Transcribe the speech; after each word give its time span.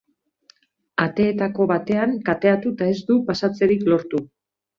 Ateetako 1.03 1.67
batean 1.73 2.15
kateatu 2.31 2.73
eta 2.75 2.89
ez 2.95 2.97
du 3.11 3.19
pasatzerik 3.29 3.87
lortu. 3.93 4.25